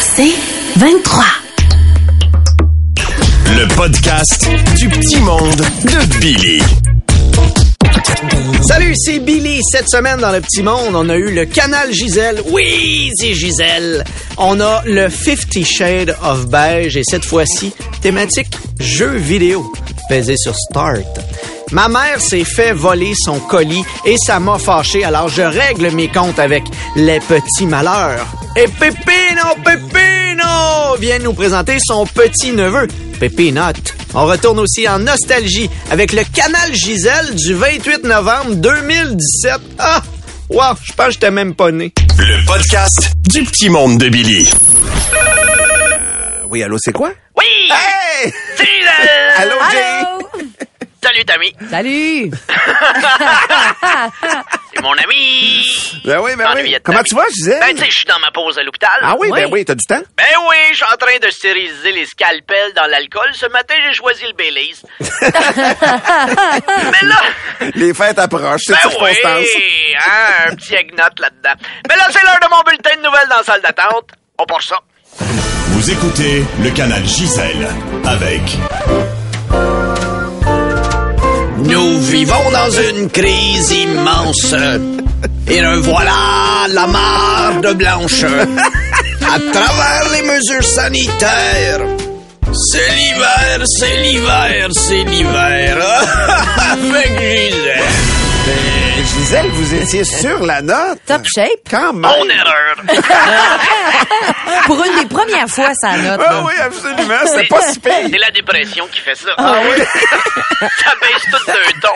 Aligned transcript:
C'est 0.00 0.34
23. 0.76 1.24
Le 3.56 3.68
podcast 3.74 4.48
du 4.76 4.88
petit 4.88 5.20
monde 5.20 5.62
de 5.84 6.18
Billy. 6.18 6.62
Salut, 8.62 8.94
c'est 8.96 9.18
Billy. 9.20 9.60
Cette 9.70 9.88
semaine 9.88 10.20
dans 10.20 10.32
le 10.32 10.40
petit 10.40 10.62
monde, 10.62 10.94
on 10.94 11.08
a 11.08 11.16
eu 11.16 11.32
le 11.32 11.44
canal 11.46 11.92
Gisèle. 11.92 12.42
Oui, 12.50 13.10
c'est 13.14 13.34
Gisèle. 13.34 14.04
On 14.38 14.60
a 14.60 14.82
le 14.86 15.08
Fifty 15.08 15.64
Shades 15.64 16.16
of 16.22 16.48
Beige 16.48 16.96
et 16.96 17.02
cette 17.04 17.24
fois-ci, 17.24 17.72
thématique 18.02 18.56
jeux 18.80 19.16
vidéo. 19.16 19.72
Pesez 20.08 20.36
sur 20.36 20.54
Start. 20.54 21.04
Ma 21.72 21.88
mère 21.88 22.20
s'est 22.20 22.44
fait 22.44 22.72
voler 22.72 23.14
son 23.16 23.40
colis 23.40 23.84
et 24.04 24.16
ça 24.18 24.38
m'a 24.38 24.58
fâché, 24.58 25.04
alors 25.04 25.28
je 25.28 25.42
règle 25.42 25.90
mes 25.90 26.08
comptes 26.08 26.38
avec 26.38 26.62
les 26.94 27.18
petits 27.18 27.66
malheurs. 27.66 28.26
Et 28.58 28.68
Pépino, 28.68 29.54
Pépino 29.62 30.96
vient 30.98 31.18
nous 31.18 31.34
présenter 31.34 31.76
son 31.78 32.06
petit-neveu, 32.06 32.88
Pépinote. 33.20 33.94
On 34.14 34.24
retourne 34.24 34.58
aussi 34.60 34.88
en 34.88 34.98
nostalgie 34.98 35.68
avec 35.90 36.14
le 36.14 36.22
canal 36.24 36.74
Gisèle 36.74 37.34
du 37.34 37.52
28 37.52 38.04
novembre 38.04 38.54
2017. 38.54 39.60
Ah! 39.78 40.00
Wow, 40.48 40.74
je 40.82 40.90
pense 40.94 41.06
que 41.06 41.12
j'étais 41.12 41.30
même 41.30 41.54
pas 41.54 41.70
né. 41.70 41.92
Le 42.16 42.46
podcast 42.46 43.12
du 43.28 43.44
petit 43.44 43.68
monde 43.68 43.98
de 43.98 44.08
Billy. 44.08 44.50
Oui, 46.48 46.62
allô, 46.62 46.78
c'est 46.80 46.92
quoi? 46.92 47.12
Oui! 47.36 47.44
Hey! 47.70 48.32
Salut, 48.56 48.70
euh, 48.88 49.42
Allô, 49.42 49.56
Jay? 49.70 50.02
Salut, 51.02 51.24
Tammy. 51.26 51.52
Salut! 51.70 52.30
C'est 54.76 54.82
mon 54.82 54.92
ami. 54.92 56.00
Ben 56.04 56.20
oui, 56.20 56.32
ben 56.36 56.46
En 56.46 56.54
oui. 56.54 56.76
Comment 56.84 57.02
tu 57.02 57.14
vas, 57.14 57.24
Gisèle? 57.34 57.60
Ben, 57.60 57.70
tu 57.74 57.78
sais, 57.78 57.86
je 57.90 57.96
suis 57.96 58.06
dans 58.06 58.18
ma 58.20 58.30
pause 58.30 58.58
à 58.58 58.62
l'hôpital. 58.62 58.90
ah 59.02 59.14
oui, 59.18 59.30
ben 59.32 59.48
Oui. 59.50 59.64
t'as 59.64 59.74
du 59.74 59.84
temps? 59.86 60.02
Ben 60.16 60.24
oui, 60.48 60.56
je 60.70 60.76
suis 60.76 60.84
en 60.84 60.96
train 60.96 61.18
de 61.22 61.30
stériliser 61.30 61.92
les 61.92 62.06
scalpels 62.06 62.72
dans 62.74 62.86
l'alcool. 62.86 63.28
Ce 63.32 63.46
matin, 63.46 63.74
j'ai 63.86 63.94
choisi 63.94 64.24
le 64.26 64.34
Baileys. 64.34 64.74
Mais 65.00 67.08
là, 67.08 67.22
Les 67.74 67.94
fêtes 67.94 68.18
approchent, 68.18 68.62
c'est 68.66 68.72
ben 68.72 68.78
circonstance. 68.90 69.46
oui, 69.56 69.94
hein, 69.96 70.50
un 70.50 70.54
petit 70.56 70.74
egnote 70.74 71.18
là-dedans. 71.18 71.54
Mais 71.88 71.96
là, 71.96 72.06
c'est 72.10 72.22
l'heure 72.22 72.38
de 72.42 72.48
mon 72.54 72.62
bulletin 72.62 72.96
de 72.96 73.02
nouvelles 73.02 73.28
dans 73.30 73.38
la 73.38 73.44
salle 73.44 73.62
d'attente. 73.62 74.10
On 74.38 74.44
part 74.44 74.62
ça. 74.62 74.76
Vous 75.18 75.90
écoutez 75.90 76.44
le 76.62 76.70
canal 76.70 77.04
Gisèle 77.04 77.68
avec 78.04 78.42
Nous 81.66 82.00
vivons 82.00 82.50
dans 82.52 82.70
une 82.70 83.10
crise 83.10 83.72
immense. 83.72 84.54
Et 85.48 85.60
le 85.60 85.76
voilà 85.78 86.66
la 86.68 86.86
marde 86.86 87.76
blanche. 87.76 88.24
À 88.24 89.38
travers 89.52 90.12
les 90.12 90.22
mesures 90.22 90.64
sanitaires. 90.64 91.82
C'est 92.52 92.94
l'hiver, 92.94 93.66
c'est 93.66 93.96
l'hiver, 93.96 94.68
c'est 94.72 95.04
l'hiver. 95.04 95.76
Avec 96.72 97.18
Gisèle. 97.18 98.85
Gisèle, 99.04 99.48
vous 99.50 99.74
étiez 99.74 100.04
sur 100.04 100.44
la 100.44 100.62
note. 100.62 100.98
Top 101.06 101.22
shape. 101.34 101.50
Quand 101.70 101.92
même. 101.92 102.02
Mon 102.02 102.28
erreur. 102.28 102.76
Pour 104.66 104.82
une 104.84 104.96
des 105.00 105.06
premières 105.06 105.48
fois, 105.48 105.72
ça 105.74 105.96
note. 105.96 106.20
Ah 106.26 106.42
oui, 106.44 106.52
absolument, 106.60 107.14
c'est 107.26 107.48
pas 107.48 107.62
si 107.62 107.78
pire. 107.78 107.92
C'est 108.10 108.18
la 108.18 108.30
dépression 108.30 108.86
qui 108.88 109.00
fait 109.00 109.14
ça. 109.14 109.30
Ah 109.36 109.56
oui? 109.62 109.82
ça 110.60 110.92
baisse 111.00 111.22
tout 111.24 111.44
d'un 111.46 111.80
ton. 111.80 111.94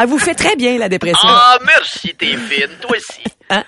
Elle 0.00 0.06
vous 0.08 0.18
fait 0.18 0.34
très 0.34 0.56
bien, 0.56 0.78
la 0.78 0.88
dépression. 0.88 1.28
Ah, 1.28 1.58
merci, 1.64 2.14
t'es 2.18 2.36
fine. 2.36 2.76
Toi 2.80 2.96
aussi. 2.96 3.22
Hein? 3.50 3.62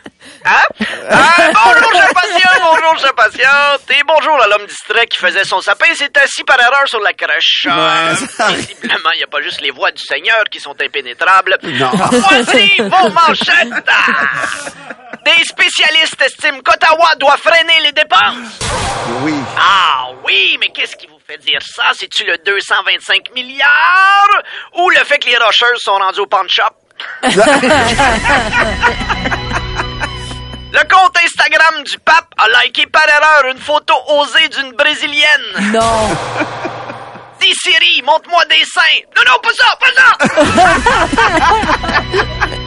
Hein? 0.44 0.62
Ah, 1.10 1.34
bonjour, 1.52 1.92
cher 1.92 2.08
patient, 2.14 2.50
bonjour, 2.62 2.98
cher 2.98 3.14
patiente. 3.14 3.90
Et 3.90 4.02
bonjour 4.06 4.40
à 4.42 4.46
l'homme 4.48 4.66
distrait 4.66 5.06
qui 5.06 5.18
faisait 5.18 5.44
son 5.44 5.60
sapin. 5.60 5.86
s'est 5.94 6.10
assis 6.22 6.44
par 6.44 6.58
erreur 6.58 6.86
sur 6.86 7.00
la 7.00 7.12
crèche. 7.12 7.66
Ah, 7.70 8.12
Visiblement, 8.54 9.10
il 9.14 9.18
n'y 9.18 9.24
a 9.24 9.26
pas 9.26 9.42
juste 9.42 9.60
les 9.60 9.70
voix 9.70 9.90
du 9.90 10.02
Seigneur 10.02 10.44
qui 10.50 10.60
sont 10.60 10.74
impénétrables. 10.80 11.58
Non. 11.62 11.90
Voici 11.90 12.55
vos 12.78 13.10
manchettes. 13.10 13.90
Des 15.24 15.44
spécialistes 15.44 16.20
estiment 16.22 16.60
qu'Ottawa 16.60 17.14
doit 17.18 17.36
freiner 17.38 17.80
les 17.82 17.92
dépenses. 17.92 18.58
Oui. 19.22 19.34
Ah 19.58 20.08
oui, 20.24 20.56
mais 20.60 20.68
qu'est-ce 20.68 20.96
qui 20.96 21.06
vous 21.06 21.18
fait 21.26 21.38
dire 21.38 21.60
ça? 21.62 21.90
C'est-tu 21.94 22.24
le 22.24 22.38
225 22.38 23.32
milliards 23.34 24.42
ou 24.74 24.88
le 24.90 24.98
fait 25.04 25.18
que 25.18 25.28
les 25.28 25.36
rocheuses 25.36 25.80
sont 25.80 25.96
rendues 25.98 26.20
au 26.20 26.26
pawn 26.26 26.46
shop? 26.48 26.62
Le 30.72 30.80
compte 30.92 31.16
Instagram 31.24 31.82
du 31.84 31.98
pape 32.00 32.28
a 32.36 32.48
liké 32.64 32.86
par 32.86 33.08
erreur 33.08 33.50
une 33.50 33.58
photo 33.58 33.94
osée 34.08 34.48
d'une 34.48 34.72
brésilienne. 34.72 35.72
Non. 35.72 36.10
Dis 37.40 37.54
Siri, 37.54 38.02
montre-moi 38.02 38.44
des 38.46 38.64
seins. 38.64 39.00
Non, 39.16 39.22
non, 39.26 39.38
pas 39.42 39.52
ça, 39.52 39.76
pas 39.76 39.92
ça! 39.94 40.08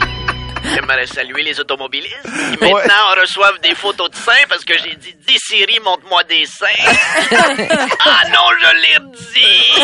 J'aimerais 0.62 1.06
saluer 1.06 1.42
les 1.42 1.58
automobilistes 1.58 2.22
qui 2.22 2.64
maintenant 2.64 3.14
reçoivent 3.20 3.58
des 3.60 3.74
photos 3.74 4.10
de 4.10 4.16
seins 4.16 4.44
parce 4.48 4.64
que 4.64 4.76
j'ai 4.78 4.94
dit 4.96 5.14
Dis 5.26 5.38
Siri, 5.38 5.80
montre-moi 5.80 6.22
des 6.24 6.44
seins. 6.44 6.66
ah 8.04 8.22
non, 8.28 8.50
je 8.60 8.66
l'ai 8.76 8.96
redit. 8.98 9.80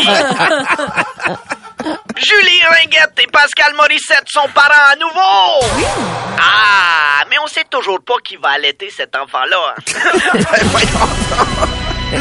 Julie 2.16 2.62
Ringuette 2.64 3.18
et 3.22 3.26
Pascal 3.26 3.74
Morissette 3.74 4.28
sont 4.28 4.48
parents 4.54 4.92
à 4.92 4.96
nouveau. 4.96 5.60
Ah, 6.38 7.24
mais 7.30 7.38
on 7.42 7.46
sait 7.46 7.64
toujours 7.70 8.00
pas 8.04 8.16
qui 8.24 8.36
va 8.36 8.50
allaiter 8.50 8.90
cet 8.90 9.16
enfant-là. 9.16 9.74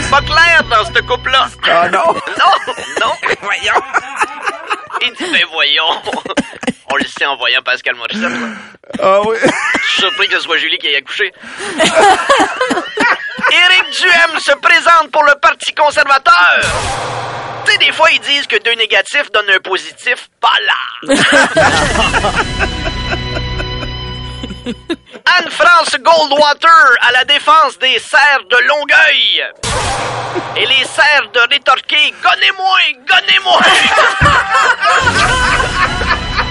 Pas 0.09 0.21
clair 0.21 0.63
dans 0.69 0.85
ce 0.85 0.99
couple-là. 1.01 1.47
Ah 1.67 1.89
non. 1.89 2.13
Non, 2.37 2.53
non, 3.01 3.11
voyons. 3.41 3.81
Il 5.01 5.13
dit, 5.13 5.31
ben 5.31 5.43
voyons. 5.51 6.01
On 6.91 6.95
le 6.95 7.03
sait 7.05 7.25
en 7.25 7.35
voyant 7.37 7.61
Pascal 7.63 7.95
Morissette. 7.95 8.31
Ah 9.01 9.21
oui. 9.25 9.37
Je 9.41 9.47
suis 9.91 10.01
surpris 10.01 10.27
que 10.27 10.35
ce 10.35 10.39
soit 10.41 10.57
Julie 10.57 10.77
qui 10.77 10.87
ait 10.87 10.95
accouché. 10.97 11.31
Éric 13.51 13.89
Duhem 13.99 14.39
se 14.39 14.53
présente 14.57 15.11
pour 15.11 15.23
le 15.23 15.35
Parti 15.41 15.73
conservateur. 15.73 16.61
Tu 17.65 17.71
sais, 17.71 17.77
des 17.79 17.91
fois, 17.91 18.09
ils 18.11 18.19
disent 18.21 18.47
que 18.47 18.61
deux 18.63 18.75
négatifs 18.75 19.31
donnent 19.31 19.49
un 19.49 19.59
positif. 19.59 20.29
Pas 20.39 20.57
là. 20.67 21.15
Anne-France 25.37 25.95
Goldwater 25.99 26.95
à 27.01 27.11
la 27.11 27.25
défense 27.25 27.77
des 27.79 27.99
serres 27.99 28.43
de 28.49 28.57
Longueuil. 28.67 29.43
Et 30.57 30.65
les 30.65 30.85
serres 30.85 31.29
de 31.33 31.39
rétorquer 31.49 32.13
Gonnez-moi, 32.21 32.77
gonnez-moi. 33.07 33.61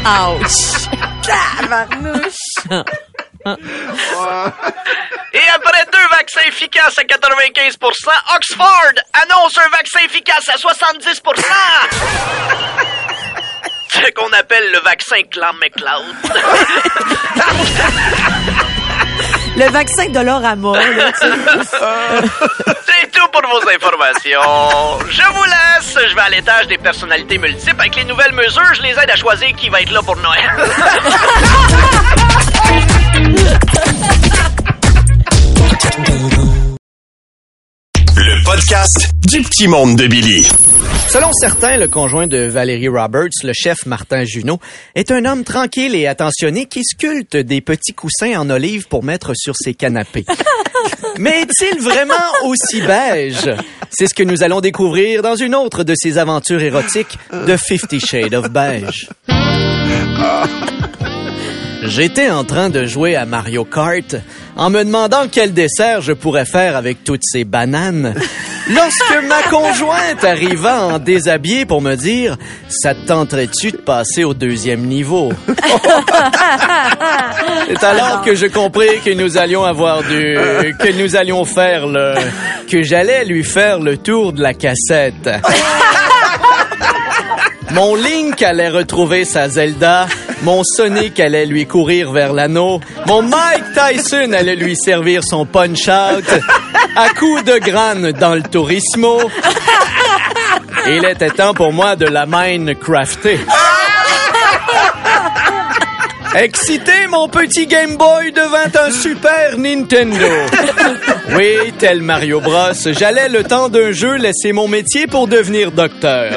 Ouch. 0.07 0.89
Tabarnouche. 1.23 2.55
Et 5.33 5.49
après 5.55 5.85
deux 5.93 6.09
vaccins 6.11 6.47
efficaces 6.47 6.99
à 6.99 7.03
95% 7.03 7.77
Oxford 8.37 8.94
annonce 9.23 9.59
un 9.59 9.69
vaccin 9.69 10.00
efficace 10.05 10.49
à 10.49 10.56
70% 10.56 11.44
Ce 13.93 14.11
qu'on 14.12 14.32
appelle 14.32 14.70
le 14.73 14.79
vaccin 14.81 15.23
Clan 15.31 15.53
McLeod. 15.55 16.05
Le 19.56 19.71
vaccin 19.71 20.09
de 20.09 20.19
l'orama. 20.21 20.73
C'est 22.87 23.11
tout 23.12 23.29
pour 23.33 23.43
vos 23.43 23.69
informations. 23.69 24.99
Je 25.09 25.23
vous 25.33 25.45
laisse. 25.45 25.99
Je 26.09 26.15
vais 26.15 26.21
à 26.21 26.29
l'étage 26.29 26.67
des 26.67 26.79
personnalités 26.79 27.39
multiples. 27.39 27.81
Avec 27.81 27.95
les 27.97 28.05
nouvelles 28.05 28.33
mesures, 28.33 28.75
je 28.75 28.83
les 28.83 28.91
aide 28.91 29.11
à 29.11 29.17
choisir 29.17 29.55
qui 29.56 29.69
va 29.69 29.81
être 29.83 29.93
là 29.93 30.03
pour 30.03 30.17
Noël. 30.17 30.51
le 38.25 38.43
podcast 38.43 39.11
du 39.29 39.43
petit 39.43 39.69
monde 39.69 39.97
de 39.97 40.06
Billy. 40.06 40.49
Selon 41.09 41.31
certains, 41.38 41.76
le 41.76 41.88
conjoint 41.88 42.26
de 42.26 42.38
Valérie 42.38 42.88
Roberts, 42.88 43.43
le 43.43 43.53
chef 43.53 43.85
Martin 43.85 44.25
Junot, 44.25 44.59
est 44.94 45.11
un 45.11 45.26
homme 45.26 45.44
tranquille 45.44 45.94
et 45.94 46.06
attentionné 46.06 46.65
qui 46.65 46.82
sculpte 46.85 47.37
des 47.37 47.61
petits 47.61 47.93
coussins 47.93 48.38
en 48.38 48.49
olive 48.49 48.88
pour 48.88 49.05
mettre 49.05 49.32
sur 49.35 49.56
ses 49.56 49.75
canapés. 49.75 50.25
Mais 51.19 51.43
est-il 51.43 51.81
vraiment 51.81 52.15
aussi 52.44 52.81
beige? 52.81 53.50
C'est 53.91 54.06
ce 54.06 54.15
que 54.15 54.23
nous 54.23 54.43
allons 54.43 54.62
découvrir 54.62 55.20
dans 55.20 55.37
une 55.37 55.55
autre 55.55 55.85
de 55.85 55.94
ces 55.94 56.17
aventures 56.17 56.62
érotiques 56.62 57.19
de 57.31 57.59
Fifty 57.59 58.00
Shades 58.00 58.35
of 58.35 58.49
Beige. 58.49 59.11
J'étais 61.87 62.31
en 62.31 62.44
train 62.44 62.70
de 62.70 62.87
jouer 62.87 63.15
à 63.15 63.27
Mario 63.27 63.67
Kart 63.67 64.17
en 64.56 64.71
me 64.71 64.85
demandant 64.85 65.27
quel 65.31 65.53
dessert 65.53 66.01
je 66.01 66.12
pourrais 66.12 66.45
faire 66.45 66.77
avec 66.77 67.05
toutes 67.05 67.23
ces 67.25 67.45
bananes. 67.45 68.15
Lorsque 68.71 69.23
ma 69.29 69.43
conjointe 69.51 70.25
arriva 70.25 70.87
en 70.87 70.99
déshabillé 70.99 71.67
pour 71.67 71.83
me 71.83 71.97
dire 71.97 72.39
Ça 72.69 72.95
te 72.95 73.06
tenterait-tu 73.06 73.73
de 73.73 73.77
passer 73.77 74.25
au 74.25 74.33
deuxième 74.33 74.81
niveau 74.87 75.33
C'est 77.69 77.85
alors 77.85 78.23
que 78.23 78.35
je 78.35 78.47
compris 78.47 79.01
que 79.05 79.11
nous 79.11 79.37
allions 79.37 79.65
avoir 79.65 80.03
du. 80.03 80.39
que 80.79 80.93
nous 81.03 81.15
allions 81.15 81.45
faire 81.45 81.87
le. 81.87 82.15
que 82.71 82.83
j'allais 82.83 83.27
lui 83.27 83.45
faire 83.45 83.81
le 83.81 83.99
tour 83.99 84.33
de 84.33 84.41
la 84.43 84.55
cassette. 84.55 85.29
Mon 87.73 87.97
Link 87.97 88.41
allait 88.43 88.69
retrouver 88.69 89.25
sa 89.25 89.49
Zelda. 89.49 90.06
Mon 90.44 90.62
Sonic 90.62 91.19
allait 91.20 91.46
lui 91.46 91.67
courir 91.67 92.12
vers 92.12 92.35
l'anneau. 92.35 92.79
Mon 93.06 93.23
Mike 93.23 93.64
Tyson 93.75 94.32
allait 94.32 94.56
lui 94.56 94.76
servir 94.76 95.25
son 95.25 95.46
punch-out 95.46 96.25
à 96.96 97.08
coups 97.19 97.44
de 97.44 97.58
grane 97.58 98.12
dans 98.12 98.35
le 98.35 98.43
Turismo. 98.43 99.23
Il 100.87 101.05
était 101.06 101.31
temps 101.31 101.55
pour 101.55 101.73
moi 101.73 101.96
de 101.96 102.05
la 102.05 102.26
Minecrafter. 102.26 103.38
Excité, 106.35 107.06
mon 107.08 107.29
petit 107.29 107.67
Game 107.67 107.96
Boy 107.96 108.32
devint 108.32 108.87
un 108.87 108.91
Super 108.91 109.56
Nintendo. 109.56 110.26
Oui, 111.37 111.73
tel 111.79 112.02
Mario 112.02 112.41
Bros, 112.41 112.73
j'allais 112.87 113.29
le 113.29 113.44
temps 113.44 113.70
d'un 113.70 113.93
jeu 113.93 114.17
laisser 114.17 114.52
mon 114.52 114.69
métier 114.69 115.06
pour 115.06 115.26
devenir 115.26 115.70
docteur. 115.70 116.32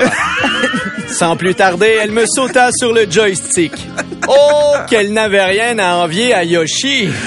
Sans 1.09 1.35
plus 1.35 1.55
tarder, 1.55 1.97
elle 2.01 2.11
me 2.11 2.25
sauta 2.25 2.69
sur 2.77 2.93
le 2.93 3.09
joystick. 3.09 3.73
Oh, 4.27 4.75
qu'elle 4.89 5.13
n'avait 5.13 5.45
rien 5.45 5.79
à 5.79 5.95
envier 5.95 6.33
à 6.33 6.43
Yoshi. 6.43 7.09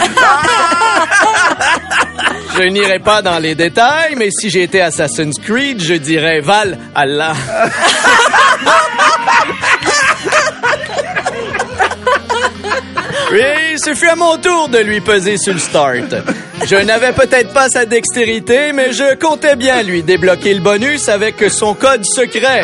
Je 2.57 2.63
n'irai 2.65 2.99
pas 2.99 3.23
dans 3.23 3.39
les 3.39 3.55
détails, 3.55 4.15
mais 4.17 4.31
si 4.31 4.51
j'étais 4.51 4.81
Assassin's 4.81 5.39
Creed, 5.39 5.81
je 5.81 5.95
dirais 5.95 6.41
Val 6.41 6.77
Allah. 6.95 7.33
Oui, 13.33 13.79
ce 13.79 13.95
fut 13.95 14.09
à 14.09 14.17
mon 14.17 14.39
tour 14.39 14.69
de 14.69 14.79
lui 14.79 15.01
peser 15.01 15.37
sur 15.39 15.53
le 15.53 15.61
start. 15.61 16.17
Je 16.65 16.77
n'avais 16.77 17.13
peut-être 17.13 17.53
pas 17.53 17.69
sa 17.69 17.85
dextérité, 17.85 18.73
mais 18.73 18.93
je 18.93 19.15
comptais 19.17 19.57
bien 19.57 19.83
lui 19.83 20.03
débloquer 20.03 20.55
le 20.55 20.61
bonus 20.61 21.09
avec 21.09 21.43
son 21.51 21.75
code 21.75 22.05
secret. 22.05 22.63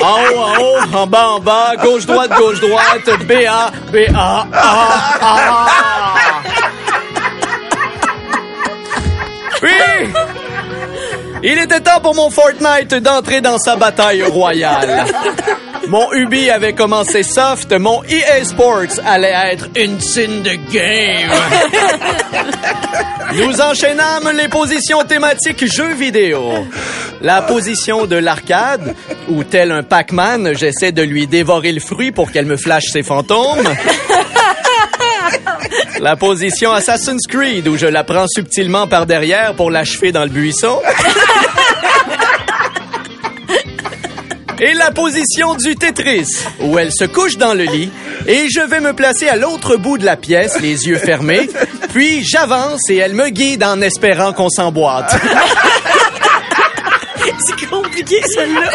En 0.00 0.14
haut, 0.14 0.38
en 0.38 0.62
haut, 0.62 0.96
en 0.96 1.06
bas, 1.06 1.28
en 1.28 1.40
bas, 1.40 1.72
gauche, 1.82 2.06
droite, 2.06 2.30
gauche, 2.38 2.60
droite, 2.60 3.26
B-A, 3.26 3.70
B-A, 3.92 4.46
A, 4.52 4.86
A. 5.20 5.66
Oui! 9.62 10.12
Il 11.42 11.58
était 11.58 11.80
temps 11.80 12.00
pour 12.00 12.14
mon 12.14 12.30
Fortnite 12.30 12.94
d'entrer 12.94 13.40
dans 13.40 13.58
sa 13.58 13.76
bataille 13.76 14.22
royale. 14.22 15.04
Mon 15.88 16.12
Ubi 16.12 16.50
avait 16.50 16.74
commencé 16.74 17.22
soft, 17.22 17.72
mon 17.72 18.02
EA 18.04 18.44
Sports 18.44 19.00
allait 19.06 19.34
être 19.52 19.68
une 19.74 19.98
scène 19.98 20.42
de 20.42 20.50
game. 20.70 21.30
Nous 23.34 23.60
enchaînâmes 23.60 24.30
les 24.36 24.48
positions 24.48 25.04
thématiques 25.04 25.64
jeux 25.66 25.94
vidéo. 25.94 26.66
La 27.22 27.40
position 27.40 28.04
de 28.04 28.16
l'arcade, 28.16 28.94
où 29.28 29.44
tel 29.44 29.72
un 29.72 29.82
Pac-Man, 29.82 30.52
j'essaie 30.54 30.92
de 30.92 31.02
lui 31.02 31.26
dévorer 31.26 31.72
le 31.72 31.80
fruit 31.80 32.12
pour 32.12 32.32
qu'elle 32.32 32.46
me 32.46 32.58
flash 32.58 32.84
ses 32.92 33.02
fantômes. 33.02 33.68
La 36.00 36.16
position 36.16 36.72
Assassin's 36.72 37.26
Creed, 37.26 37.66
où 37.66 37.76
je 37.76 37.86
la 37.86 38.04
prends 38.04 38.26
subtilement 38.28 38.86
par 38.86 39.06
derrière 39.06 39.54
pour 39.54 39.70
l'achever 39.70 40.12
dans 40.12 40.24
le 40.24 40.30
buisson. 40.30 40.80
Et 44.60 44.74
la 44.74 44.90
position 44.90 45.54
du 45.54 45.76
Tetris, 45.76 46.26
où 46.60 46.78
elle 46.78 46.90
se 46.92 47.04
couche 47.04 47.36
dans 47.36 47.54
le 47.54 47.64
lit 47.64 47.90
et 48.26 48.48
je 48.50 48.60
vais 48.60 48.80
me 48.80 48.92
placer 48.92 49.28
à 49.28 49.36
l'autre 49.36 49.76
bout 49.76 49.98
de 49.98 50.04
la 50.04 50.16
pièce, 50.16 50.60
les 50.60 50.88
yeux 50.88 50.98
fermés, 50.98 51.48
puis 51.92 52.24
j'avance 52.24 52.90
et 52.90 52.96
elle 52.96 53.14
me 53.14 53.28
guide 53.28 53.62
en 53.62 53.80
espérant 53.80 54.32
qu'on 54.32 54.48
s'emboîte. 54.48 55.16
C'est 57.46 57.68
compliqué, 57.68 58.20
celle-là. 58.34 58.70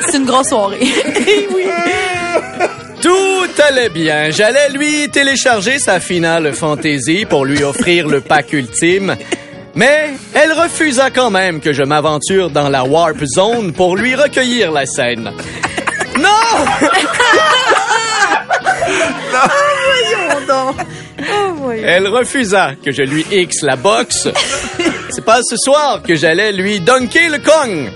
C'est 0.00 0.16
une 0.16 0.24
grosse 0.24 0.48
soirée. 0.48 0.80
Tout 3.02 3.62
allait 3.68 3.90
bien. 3.90 4.30
J'allais 4.30 4.70
lui 4.70 5.08
télécharger 5.10 5.78
sa 5.78 6.00
finale 6.00 6.52
fantasy 6.54 7.26
pour 7.28 7.44
lui 7.44 7.62
offrir 7.62 8.08
le 8.08 8.20
pack 8.20 8.52
ultime. 8.52 9.16
Mais 9.78 10.10
elle 10.34 10.52
refusa 10.52 11.10
quand 11.10 11.30
même 11.30 11.60
que 11.60 11.72
je 11.72 11.84
m'aventure 11.84 12.50
dans 12.50 12.68
la 12.68 12.82
Warp 12.82 13.24
Zone 13.24 13.72
pour 13.72 13.96
lui 13.96 14.16
recueillir 14.16 14.72
la 14.72 14.86
scène. 14.86 15.30
Non! 16.18 16.26
Elle 21.84 22.08
refusa 22.08 22.72
que 22.84 22.90
je 22.90 23.02
lui 23.02 23.24
X 23.30 23.62
la 23.62 23.76
boxe. 23.76 24.26
C'est 25.10 25.24
pas 25.24 25.38
ce 25.48 25.56
soir 25.56 26.02
que 26.02 26.16
j'allais 26.16 26.50
lui 26.50 26.80
dunker 26.80 27.28
le 27.28 27.38
Kong. 27.38 27.92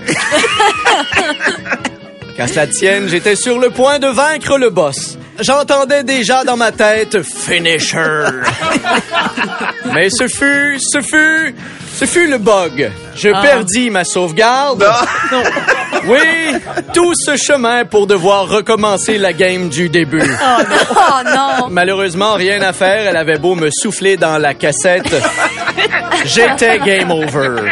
Qu'à 2.37 2.47
cela 2.47 2.67
tienne, 2.67 3.09
j'étais 3.09 3.35
sur 3.35 3.59
le 3.59 3.71
point 3.71 3.99
de 3.99 4.07
vaincre 4.07 4.57
le 4.57 4.69
boss. 4.69 5.17
J'entendais 5.39 6.03
déjà 6.03 6.43
dans 6.43 6.57
ma 6.57 6.71
tête 6.71 7.21
Finisher. 7.23 8.25
Mais 9.93 10.09
ce 10.09 10.27
fut, 10.27 10.77
ce 10.79 11.01
fut, 11.01 11.55
ce 11.93 12.05
fut 12.05 12.27
le 12.27 12.37
bug. 12.37 12.91
Je 13.15 13.29
perdis 13.41 13.89
ma 13.89 14.03
sauvegarde. 14.03 14.85
Non. 15.31 15.43
Oui, 16.05 16.19
tout 16.93 17.13
ce 17.15 17.37
chemin 17.37 17.85
pour 17.85 18.07
devoir 18.07 18.49
recommencer 18.49 19.17
la 19.17 19.31
game 19.31 19.69
du 19.69 19.87
début. 19.87 20.21
Oh 20.21 21.21
non! 21.23 21.67
Malheureusement, 21.69 22.33
rien 22.33 22.61
à 22.61 22.73
faire. 22.73 23.07
Elle 23.07 23.15
avait 23.15 23.37
beau 23.37 23.55
me 23.55 23.69
souffler 23.71 24.17
dans 24.17 24.37
la 24.37 24.53
cassette. 24.53 25.15
J'étais 26.25 26.79
game 26.79 27.09
over. 27.09 27.71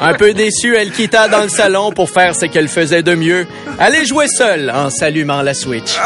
Un 0.00 0.14
peu 0.14 0.32
déçue, 0.32 0.76
elle 0.76 0.90
quitta 0.90 1.28
dans 1.28 1.42
le 1.42 1.48
salon 1.48 1.92
pour 1.92 2.10
faire 2.10 2.34
ce 2.34 2.46
qu'elle 2.46 2.68
faisait 2.68 3.02
de 3.02 3.14
mieux. 3.14 3.46
Aller 3.78 4.04
jouer 4.04 4.28
seule 4.28 4.70
en 4.70 4.90
s'allumant 4.90 5.42
la 5.42 5.54
Switch. 5.54 5.98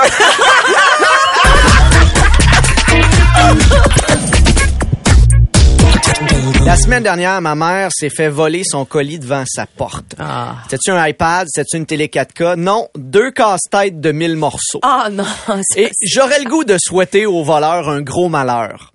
La 6.67 6.77
semaine 6.77 7.03
dernière, 7.03 7.41
ma 7.41 7.55
mère 7.55 7.91
s'est 7.93 8.11
fait 8.11 8.29
voler 8.29 8.63
son 8.65 8.85
colis 8.85 9.19
devant 9.19 9.45
sa 9.47 9.67
porte. 9.67 10.15
C'était-tu 10.65 10.91
un 10.91 11.07
iPad? 11.07 11.49
C'était-tu 11.51 11.79
une 11.79 11.87
télé 11.87 12.07
4K? 12.09 12.55
Non, 12.57 12.89
deux 12.97 13.31
casse-têtes 13.31 14.01
de 14.01 14.13
1000 14.13 14.37
morceaux. 14.37 14.81
Ah 14.83 15.09
non. 15.11 15.25
Et 15.77 15.91
j'aurais 16.07 16.39
le 16.39 16.49
goût 16.49 16.65
de 16.65 16.77
souhaiter 16.79 17.27
au 17.27 17.43
voleur 17.43 17.89
un 17.89 18.03
gros 18.03 18.29
malheur. 18.29 18.90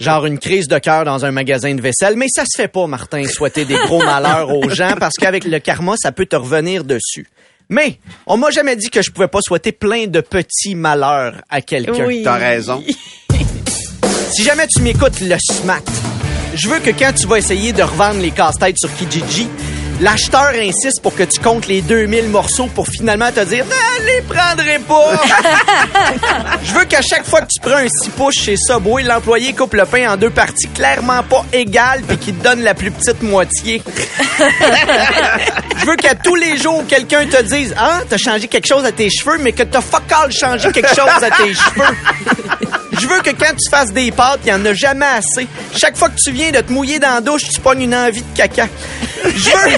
Genre 0.00 0.26
une 0.26 0.38
crise 0.38 0.66
de 0.66 0.78
cœur 0.78 1.04
dans 1.04 1.24
un 1.24 1.30
magasin 1.30 1.74
de 1.74 1.80
vaisselle. 1.80 2.16
Mais 2.16 2.26
ça 2.28 2.44
se 2.44 2.60
fait 2.60 2.68
pas, 2.68 2.86
Martin, 2.86 3.24
souhaiter 3.24 3.64
des 3.64 3.76
gros 3.76 4.02
malheurs 4.02 4.50
aux 4.54 4.68
gens 4.68 4.94
parce 4.98 5.14
qu'avec 5.14 5.44
le 5.44 5.58
karma, 5.60 5.94
ça 5.96 6.10
peut 6.12 6.26
te 6.26 6.36
revenir 6.36 6.84
dessus. 6.84 7.26
Mais 7.68 7.98
on 8.26 8.36
m'a 8.36 8.50
jamais 8.50 8.76
dit 8.76 8.90
que 8.90 9.02
je 9.02 9.10
pouvais 9.10 9.28
pas 9.28 9.40
souhaiter 9.40 9.72
plein 9.72 10.06
de 10.06 10.20
petits 10.20 10.74
malheurs 10.74 11.42
à 11.48 11.60
quelqu'un. 11.60 12.06
Oui. 12.06 12.22
T'as 12.24 12.36
raison. 12.36 12.82
Si 14.32 14.42
jamais 14.42 14.66
tu 14.66 14.82
m'écoutes 14.82 15.20
le 15.20 15.36
SMAT, 15.38 15.80
je 16.54 16.68
veux 16.68 16.80
que 16.80 16.90
quand 16.90 17.12
tu 17.14 17.26
vas 17.26 17.38
essayer 17.38 17.72
de 17.72 17.82
revendre 17.82 18.20
les 18.20 18.32
casse-têtes 18.32 18.76
sur 18.76 18.92
Kijiji, 18.96 19.48
l'acheteur 20.00 20.52
insiste 20.60 21.00
pour 21.02 21.14
que 21.14 21.22
tu 21.22 21.40
comptes 21.40 21.66
les 21.66 21.80
2000 21.82 22.28
morceaux 22.28 22.66
pour 22.66 22.86
finalement 22.88 23.30
te 23.32 23.40
dire 23.44 23.64
«Non, 23.70 23.76
je 24.00 24.06
les 24.06 24.22
prendrai 24.22 24.78
pas!» 24.78 25.22
Je 26.64 26.72
veux 26.72 26.84
qu'à 26.84 27.02
chaque 27.02 27.26
fois 27.26 27.40
que 27.42 27.46
tu 27.46 27.60
prends 27.60 27.76
un 27.76 27.88
6 27.88 28.10
pouces 28.10 28.34
chez 28.34 28.56
Subway, 28.56 29.02
l'employé 29.02 29.52
coupe 29.52 29.74
le 29.74 29.84
pain 29.84 30.10
en 30.12 30.16
deux 30.16 30.30
parties 30.30 30.68
clairement 30.68 31.22
pas 31.22 31.44
égales 31.52 32.02
puis 32.06 32.18
qu'il 32.18 32.34
te 32.34 32.44
donne 32.44 32.62
la 32.62 32.74
plus 32.74 32.90
petite 32.90 33.22
moitié. 33.22 33.82
Je 35.78 35.86
veux 35.86 35.96
qu'à 35.96 36.14
tous 36.14 36.34
les 36.34 36.56
jours, 36.58 36.84
quelqu'un 36.86 37.26
te 37.26 37.42
dise 37.42 37.74
«Ah, 37.78 38.00
t'as 38.08 38.18
changé 38.18 38.48
quelque 38.48 38.66
chose 38.66 38.84
à 38.84 38.92
tes 38.92 39.10
cheveux, 39.10 39.38
mais 39.40 39.52
que 39.52 39.62
t'as 39.62 39.80
fuck 39.80 40.10
all 40.10 40.32
changé 40.32 40.70
quelque 40.72 40.94
chose 40.94 41.22
à 41.22 41.30
tes 41.30 41.54
cheveux.» 41.54 41.96
Je 42.98 43.06
veux 43.06 43.20
que 43.20 43.30
quand 43.30 43.52
tu 43.56 43.70
fasses 43.70 43.92
des 43.92 44.10
pâtes, 44.10 44.40
il 44.44 44.48
y 44.48 44.52
en 44.54 44.64
a 44.64 44.72
jamais 44.72 45.06
assez. 45.06 45.46
Chaque 45.76 45.96
fois 45.96 46.08
que 46.08 46.16
tu 46.16 46.32
viens 46.32 46.50
de 46.50 46.60
te 46.60 46.72
mouiller 46.72 46.98
dans 46.98 47.14
la 47.14 47.20
douche, 47.20 47.44
tu 47.48 47.60
pognes 47.60 47.82
une 47.82 47.94
envie 47.94 48.22
de 48.22 48.36
caca. 48.36 48.68
Je 49.24 49.50
veux... 49.50 49.76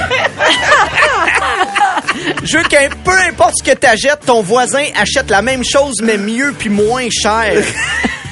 Je 2.45 2.59
veux 2.59 2.65
qu'un 2.65 2.89
peu 3.05 3.13
importe 3.29 3.55
ce 3.59 3.71
que 3.71 3.77
t'achètes, 3.77 4.27
ton 4.27 4.43
voisin 4.43 4.85
achète 4.97 5.31
la 5.31 5.43
même 5.43 5.65
chose, 5.65 6.01
mais 6.03 6.17
mieux 6.17 6.53
puis 6.59 6.69
moins 6.69 7.09
cher. 7.11 7.63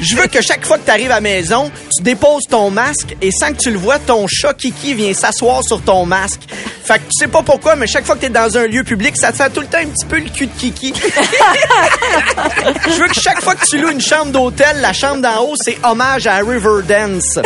Je 0.00 0.15
veux 0.15 0.26
que 0.26 0.43
chaque 0.43 0.65
fois 0.65 0.79
que 0.79 0.85
tu 0.85 0.91
arrives 0.91 1.11
à 1.11 1.17
la 1.17 1.21
maison, 1.21 1.71
tu 1.97 2.03
déposes 2.03 2.45
ton 2.49 2.71
masque 2.71 3.17
et 3.23 3.31
sans 3.31 3.53
que 3.53 3.59
tu 3.59 3.71
le 3.71 3.79
vois, 3.79 3.99
ton 3.99 4.26
chat 4.26 4.53
Kiki 4.55 4.95
vient 4.95 5.15
s'asseoir 5.15 5.62
sur 5.65 5.81
ton 5.83 6.05
masque. 6.05 6.41
Fait 6.85 6.99
que 6.99 7.05
tu 7.05 7.19
sais 7.19 7.29
pas 7.29 7.43
pourquoi, 7.43 7.76
mais 7.76 7.87
chaque 7.87 8.05
fois 8.05 8.15
que 8.15 8.21
t'es 8.21 8.29
dans 8.29 8.57
un 8.59 8.67
lieu 8.67 8.85
public, 8.85 9.17
ça 9.17 9.33
te 9.33 9.38
sent 9.38 9.50
tout 9.55 9.61
le 9.61 9.67
temps 9.67 9.79
un 9.79 9.87
petit 9.87 10.05
peu 10.05 10.19
le 10.19 10.29
cul 10.29 10.47
de 10.47 10.53
Kiki. 10.53 10.93
Je 12.87 13.00
veux 13.00 13.09
que 13.09 13.21
chaque 13.21 13.41
fois 13.43 13.55
que 13.55 13.65
tu 13.67 13.79
loues 13.79 13.91
une 13.91 14.00
chambre 14.00 14.31
d'hôtel, 14.33 14.81
la 14.81 14.93
chambre 14.93 15.23
d'en 15.23 15.41
haut, 15.41 15.55
c'est 15.57 15.79
hommage 15.83 16.26
à 16.26 16.37
Riverdance. 16.37 17.38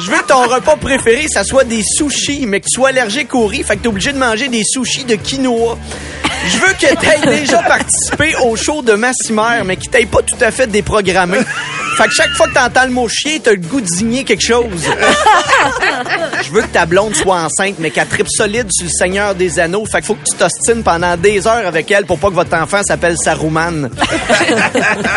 Je 0.00 0.10
veux 0.10 0.18
que 0.18 0.26
ton 0.26 0.42
repas 0.48 0.76
préféré, 0.76 1.26
ça 1.28 1.44
soit 1.44 1.64
des 1.64 1.82
sushis, 1.82 2.44
mais 2.46 2.60
que 2.60 2.66
tu 2.66 2.74
sois 2.74 2.88
allergique 2.90 3.34
au 3.34 3.46
riz, 3.46 3.62
fait 3.62 3.76
que 3.76 3.82
t'es 3.82 3.88
obligé 3.88 4.12
de 4.12 4.18
manger 4.18 4.48
des 4.48 4.64
sushis 4.64 5.04
de 5.04 5.14
quinoa. 5.14 5.78
Je 6.46 6.58
veux 6.58 6.72
que 6.74 6.94
t'aies 7.00 7.36
déjà 7.38 7.62
participé 7.62 8.34
au 8.44 8.56
show 8.56 8.82
de 8.82 8.92
Massimer, 8.92 9.62
mais 9.64 9.76
qui 9.76 9.88
t'aille 9.88 10.06
pas 10.06 10.22
tout 10.22 10.36
à 10.40 10.50
fait 10.50 10.66
déprogrammé. 10.66 11.38
Fait 11.96 12.08
que 12.08 12.14
chaque 12.14 12.30
fois 12.30 12.48
que 12.48 12.54
t'entends 12.54 12.86
le 12.86 12.90
mot 12.90 13.08
chien, 13.08 13.38
t'as 13.42 13.52
le 13.52 13.58
goût 13.58 13.80
digner 13.80 14.24
quelque 14.24 14.44
chose. 14.44 14.88
Je 16.42 16.50
veux 16.50 16.62
que 16.62 16.66
ta 16.66 16.86
blonde 16.86 17.14
soit 17.14 17.36
enceinte, 17.36 17.76
mais 17.78 17.90
qu'elle 17.90 18.08
tripe 18.08 18.26
solide 18.28 18.66
sur 18.72 18.86
le 18.86 18.90
Seigneur 18.90 19.34
des 19.34 19.60
Anneaux. 19.60 19.86
Fait 19.86 19.98
qu'il 19.98 20.06
faut 20.06 20.14
que 20.14 20.24
tu 20.28 20.36
t'ostines 20.36 20.82
pendant 20.82 21.16
des 21.16 21.46
heures 21.46 21.66
avec 21.66 21.90
elle 21.90 22.04
pour 22.04 22.18
pas 22.18 22.30
que 22.30 22.34
votre 22.34 22.54
enfant 22.56 22.82
s'appelle 22.82 23.16
Saruman. 23.16 23.90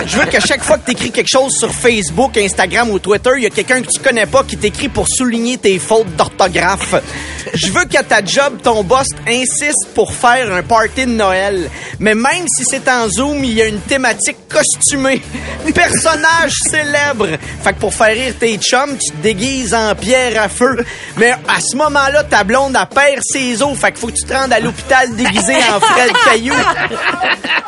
Je 0.06 0.18
veux 0.18 0.26
que 0.26 0.40
chaque 0.40 0.64
fois 0.64 0.78
que 0.78 0.86
t'écris 0.86 1.12
quelque 1.12 1.30
chose 1.30 1.52
sur 1.58 1.74
Facebook, 1.74 2.38
Instagram 2.38 2.92
ou 2.92 3.00
Twitter, 3.00 3.32
il 3.38 3.44
y 3.44 3.48
a 3.48 3.50
quelqu'un 3.50 3.82
que 3.82 3.88
tu 3.88 4.00
connais 4.00 4.28
pas 4.28 4.44
qui 4.44 4.58
t'écrit 4.58 4.90
pour 4.90 5.08
souligner 5.08 5.58
tes 5.58 5.80
fautes 5.80 6.16
d'orthographe. 6.16 6.96
Je 7.54 7.72
veux 7.72 7.86
qu'à 7.86 8.04
ta 8.04 8.24
job, 8.24 8.60
ton 8.62 8.84
boss 8.84 9.08
insiste 9.28 9.88
pour 9.96 10.14
faire 10.14 10.54
un 10.54 10.62
party 10.62 11.06
de 11.06 11.12
Noël. 11.18 11.70
Mais 12.00 12.16
même 12.16 12.46
si 12.48 12.64
c'est 12.64 12.88
en 12.90 13.10
Zoom, 13.10 13.44
il 13.44 13.54
y 13.54 13.62
a 13.62 13.66
une 13.66 13.82
thématique 13.82 14.38
costumée. 14.48 15.22
Personnage 15.76 16.54
célèbre. 16.70 17.28
Fait 17.64 17.74
que 17.74 17.80
pour 17.80 17.94
faire 17.94 18.16
rire 18.16 18.34
tes 18.40 18.58
chums, 18.58 18.98
tu 18.98 19.12
te 19.12 19.18
déguises 19.18 19.74
en 19.74 19.94
pierre 19.96 20.42
à 20.42 20.50
feu. 20.50 20.86
Mais 21.18 21.32
à 21.32 21.60
ce 21.60 21.76
moment-là, 21.76 22.24
ta 22.24 22.44
blonde, 22.44 22.76
a 22.76 22.86
perd 22.86 23.22
ses 23.22 23.62
os. 23.62 23.78
Fait 23.78 23.92
qu'il 23.92 24.00
faut 24.00 24.08
que 24.08 24.14
tu 24.14 24.24
te 24.24 24.34
rendes 24.34 24.54
à 24.54 24.60
l'hôpital 24.60 25.14
déguisé 25.16 25.56
en 25.56 25.80
Fred 25.80 26.12
Caillou. 26.26 26.56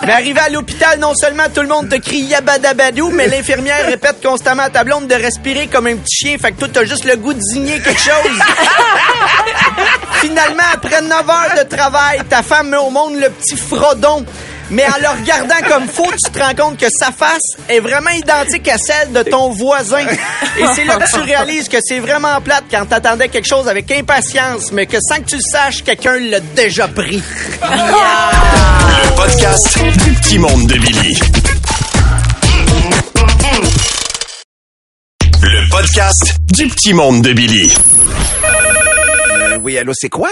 Mais 0.06 0.14
arrivé 0.14 0.40
à 0.40 0.50
l'hôpital, 0.50 1.00
non 1.00 1.14
seulement 1.14 1.44
tout 1.54 1.62
le 1.62 1.68
monde 1.68 1.90
te 1.90 1.96
crie 1.96 2.22
yabadabadou, 2.22 3.10
mais 3.12 3.28
l'infirmière 3.28 3.86
répète 3.86 4.22
constamment 4.24 4.64
à 4.64 4.70
ta 4.70 4.84
blonde 4.84 5.08
de 5.08 5.16
respirer 5.16 5.68
comme 5.68 5.88
un 5.88 5.98
petit 5.98 6.28
chien. 6.28 6.38
Fait 6.38 6.52
que 6.52 6.60
toi, 6.60 6.68
t'as 6.72 6.86
juste 6.86 7.06
le 7.06 7.18
goût 7.18 7.34
de 7.34 7.40
digner 7.54 7.80
quelque 7.82 8.00
chose. 8.00 8.40
Finalement, 10.22 10.64
après 10.74 11.02
9 11.02 11.12
heures 11.30 11.64
de 11.64 11.76
travail, 11.76 12.22
ta 12.30 12.44
femme 12.44 12.70
met 12.70 12.78
au 12.78 12.90
monde 12.90 13.16
le 13.16 13.30
petit 13.40 13.56
Frodon. 13.58 14.26
Mais 14.72 14.86
en 14.86 14.98
le 15.02 15.20
regardant 15.20 15.68
comme 15.68 15.88
faux, 15.88 16.12
tu 16.24 16.32
te 16.32 16.40
rends 16.40 16.54
compte 16.54 16.78
que 16.78 16.86
sa 16.90 17.12
face 17.12 17.42
est 17.68 17.80
vraiment 17.80 18.12
identique 18.12 18.68
à 18.68 18.78
celle 18.78 19.12
de 19.12 19.24
ton 19.24 19.50
voisin. 19.50 20.06
Et 20.60 20.66
c'est 20.76 20.86
là 20.86 20.98
que 20.98 21.10
tu 21.12 21.20
réalises 21.22 21.68
que 21.68 21.78
c'est 21.84 22.00
vraiment 22.00 22.40
plate 22.42 22.66
quand 22.70 22.86
t'attendais 22.86 23.30
quelque 23.30 23.48
chose 23.48 23.68
avec 23.68 23.92
impatience, 23.92 24.72
mais 24.72 24.86
que 24.86 24.98
sans 25.02 25.18
que 25.18 25.26
tu 25.26 25.38
le 25.38 25.42
saches, 25.42 25.84
quelqu'un 25.84 26.20
l'a 26.20 26.40
déjà 26.40 26.88
pris. 26.88 27.24
Le 27.64 29.16
podcast 29.16 29.80
du 29.80 30.12
petit 30.14 30.38
monde 30.38 30.68
de 30.68 30.78
Billy. 30.78 31.20
Le 35.42 35.70
podcast 35.72 36.36
du 36.54 36.68
petit 36.68 36.94
monde 36.94 37.24
de 37.24 37.34
Billy. 37.34 37.74
Euh, 38.44 39.58
oui, 39.64 39.78
allô, 39.80 39.94
c'est 39.96 40.10
quoi? 40.10 40.30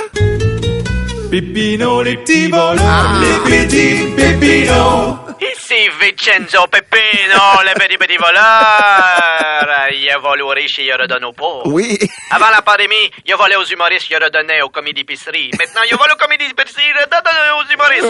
Pépino, 1.29 2.01
les 2.03 2.17
petits 2.17 2.47
voleurs, 2.47 3.21
les 3.21 3.65
petits 3.65 4.15
pépinos. 4.15 5.26
Ici 5.69 5.89
Vincenzo 5.99 6.65
Peppino, 6.67 7.61
le 7.65 7.73
petit 7.73 7.97
petit 7.97 8.15
voleur. 8.15 9.89
Il 9.91 10.09
a 10.09 10.17
volé 10.17 10.41
aux 10.41 10.47
riches 10.47 10.79
et 10.79 10.85
il 10.85 10.91
a 10.93 10.95
redonné 10.97 11.25
aux 11.25 11.33
pauvres. 11.33 11.63
Oui. 11.65 11.99
Avant 12.31 12.49
la 12.49 12.61
pandémie, 12.61 13.11
il 13.25 13.33
a 13.33 13.35
volé 13.35 13.57
aux 13.57 13.65
humoristes, 13.65 14.09
il 14.09 14.15
a 14.15 14.19
redonné 14.19 14.61
aux 14.61 14.69
comédies 14.69 15.01
épiceries. 15.01 15.51
Maintenant, 15.59 15.81
il 15.85 15.93
a 15.93 15.97
volé 15.97 16.13
aux 16.13 16.17
comédies 16.17 16.45
épiceries, 16.45 16.85
il 16.89 16.97
a 16.97 17.03
redonné 17.03 17.51
aux 17.51 17.65
humoristes. 17.73 18.07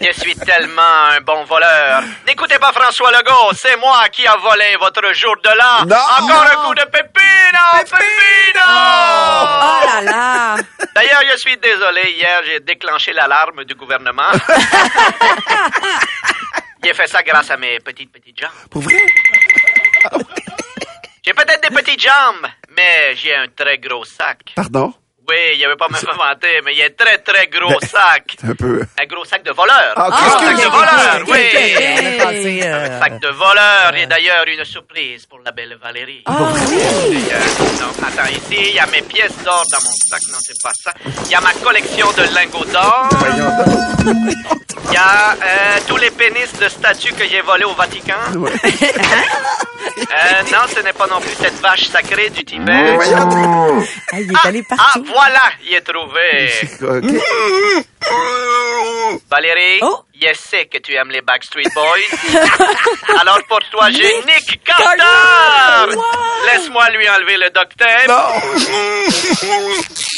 Je 0.00 0.12
suis 0.20 0.36
tellement 0.36 1.06
un 1.16 1.20
bon 1.22 1.42
voleur. 1.44 2.02
N'écoutez 2.28 2.60
pas 2.60 2.70
François 2.72 3.10
Legault, 3.10 3.50
c'est 3.54 3.76
moi 3.76 4.08
qui 4.12 4.24
a 4.24 4.36
volé 4.36 4.76
votre 4.78 5.12
jour 5.14 5.34
de 5.42 5.48
l'an. 5.48 5.84
Non. 5.86 5.96
Encore 5.96 6.46
un 6.46 6.56
coup 6.68 6.74
de 6.74 6.84
Pépino, 6.84 7.64
Pépino! 7.80 8.66
Oh 8.68 9.80
là 9.84 10.00
là! 10.02 10.56
D'ailleurs, 10.94 11.22
je 11.32 11.36
suis 11.38 11.56
désolé. 11.56 12.02
Hier, 12.16 12.40
j'ai 12.44 12.60
déclenché 12.60 13.12
l'alarme 13.12 13.64
du 13.64 13.74
gouvernement. 13.74 14.32
j'ai 16.84 16.94
fait 16.94 17.06
ça 17.06 17.22
grâce 17.22 17.50
à 17.50 17.56
mes 17.56 17.78
petites, 17.78 18.12
petites 18.12 18.38
jambes. 18.40 18.50
Pour 18.70 18.82
vrai? 18.82 18.96
J'ai 21.24 21.32
peut-être 21.34 21.68
des 21.68 21.74
petites 21.74 22.00
jambes, 22.00 22.46
mais 22.76 23.14
j'ai 23.14 23.34
un 23.34 23.46
très 23.48 23.78
gros 23.78 24.04
sac. 24.04 24.52
Pardon? 24.56 24.92
Oui, 25.28 25.36
il 25.54 25.64
avait 25.64 25.76
pas 25.76 25.88
me 25.88 25.94
vanter, 25.94 26.60
mais 26.64 26.72
il 26.72 26.78
y 26.78 26.82
a 26.82 26.86
un 26.86 26.90
très, 26.96 27.18
très 27.18 27.46
gros 27.46 27.78
sac. 27.80 28.36
Un 28.42 28.54
peu. 28.54 28.82
Un 29.00 29.06
gros 29.06 29.24
sac 29.24 29.44
de 29.44 29.52
voleur. 29.52 29.92
Ah, 29.96 30.08
un 30.12 30.30
sac 30.30 30.56
de 30.56 30.68
voleur, 30.68 31.24
oui. 31.28 32.64
Un 32.66 33.00
sac 33.00 33.20
de 33.20 33.28
voleur 33.28 33.94
et 33.96 34.06
d'ailleurs 34.06 34.44
une 34.46 34.64
surprise 34.64 35.26
pour 35.26 35.40
la 35.44 35.52
belle 35.52 35.78
Valérie. 35.80 36.22
Ah 36.26 36.36
oui! 36.52 37.16
Et, 37.16 37.32
euh, 37.32 37.38
non, 37.80 38.06
attends, 38.06 38.30
ici, 38.30 38.70
il 38.70 38.74
y 38.74 38.78
a 38.78 38.86
mes 38.86 39.02
pièces 39.02 39.36
d'or 39.44 39.62
dans 39.70 39.84
mon 39.84 39.92
sac. 40.08 40.20
Non, 40.32 40.38
c'est 40.40 40.62
pas 40.62 40.72
ça. 40.74 40.92
Il 41.24 41.30
y 41.30 41.34
a 41.34 41.40
ma 41.40 41.52
collection 41.52 42.10
de 42.12 42.34
lingots 42.34 42.64
d'or. 42.64 43.08
Il 44.90 44.94
y 44.94 44.96
a 44.96 45.32
euh, 45.32 45.78
tous 45.86 45.96
les 45.96 46.10
pénis 46.10 46.52
de 46.60 46.68
statues 46.68 47.12
que 47.12 47.24
j'ai 47.26 47.40
volés 47.42 47.64
au 47.64 47.74
Vatican. 47.74 48.14
Euh, 49.82 50.42
non, 50.52 50.58
ce 50.74 50.80
n'est 50.80 50.92
pas 50.92 51.06
non 51.06 51.20
plus 51.20 51.34
cette 51.40 51.58
vache 51.60 51.84
sacrée 51.88 52.28
du 52.30 52.44
Tibet. 52.44 52.98
Ah, 52.98 54.20
il 54.20 54.30
est 54.30 54.46
allé 54.46 54.62
Ah, 54.70 54.76
partout. 54.76 55.04
voilà, 55.06 55.40
il 55.66 55.74
est 55.74 55.80
trouvé. 55.80 56.50
Ok. 56.82 57.04
Valérie, 59.30 59.78
Oh. 59.82 60.00
je 60.20 60.28
sais 60.34 60.66
que 60.66 60.78
tu 60.78 60.92
aimes 60.94 61.10
les 61.10 61.22
Backstreet 61.22 61.68
Boys. 61.74 62.32
Alors 63.20 63.40
pour 63.48 63.60
toi, 63.70 63.88
j'ai 63.90 64.14
Nick 64.26 64.62
Carter. 64.64 65.96
Laisse-moi 66.46 66.90
lui 66.90 67.08
enlever 67.08 67.36
le 67.38 67.50
docteur. 67.50 68.06